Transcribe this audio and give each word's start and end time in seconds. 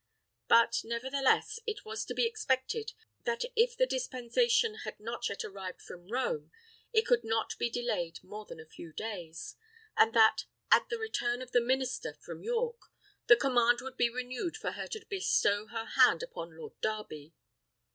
But, 0.47 0.81
nevertheless, 0.83 1.59
it 1.67 1.85
was 1.85 2.05
to 2.05 2.15
be 2.15 2.25
expected 2.25 2.93
that 3.25 3.43
if 3.55 3.77
the 3.77 3.85
dispensation 3.85 4.79
had 4.83 4.99
not 4.99 5.29
yet 5.29 5.45
arrived 5.45 5.79
from 5.79 6.07
Rome, 6.07 6.49
it 6.91 7.03
could 7.05 7.23
not 7.23 7.53
be 7.59 7.69
delayed 7.69 8.17
more 8.23 8.45
than 8.47 8.59
a 8.59 8.65
few 8.65 8.91
days; 8.93 9.57
and 9.95 10.11
that, 10.15 10.45
at 10.71 10.89
the 10.89 10.97
return 10.97 11.39
of 11.43 11.51
the 11.51 11.61
minister 11.61 12.15
from 12.15 12.41
York, 12.41 12.81
the 13.27 13.35
command 13.37 13.81
would 13.81 13.95
be 13.95 14.09
renewed 14.09 14.57
for 14.57 14.71
her 14.71 14.87
to 14.87 15.05
bestow 15.05 15.67
her 15.67 15.85
hand 15.85 16.23
upon 16.23 16.57
Lord 16.57 16.73
Darby. 16.81 17.35